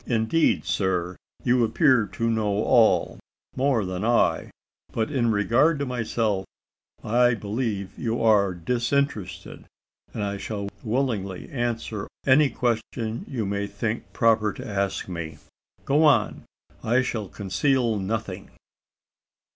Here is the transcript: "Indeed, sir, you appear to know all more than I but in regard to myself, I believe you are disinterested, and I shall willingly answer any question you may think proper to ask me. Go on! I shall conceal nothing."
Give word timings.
"Indeed, 0.07 0.65
sir, 0.65 1.15
you 1.43 1.63
appear 1.63 2.07
to 2.13 2.27
know 2.27 2.63
all 2.63 3.19
more 3.55 3.85
than 3.85 4.03
I 4.03 4.49
but 4.91 5.11
in 5.11 5.29
regard 5.29 5.77
to 5.77 5.85
myself, 5.85 6.43
I 7.03 7.35
believe 7.35 7.99
you 7.99 8.19
are 8.19 8.55
disinterested, 8.55 9.65
and 10.11 10.23
I 10.23 10.37
shall 10.37 10.69
willingly 10.83 11.49
answer 11.49 12.07
any 12.25 12.49
question 12.49 13.25
you 13.29 13.45
may 13.45 13.67
think 13.67 14.11
proper 14.11 14.51
to 14.53 14.67
ask 14.67 15.07
me. 15.07 15.37
Go 15.85 16.05
on! 16.05 16.45
I 16.83 17.03
shall 17.03 17.27
conceal 17.29 17.99
nothing." 17.99 18.49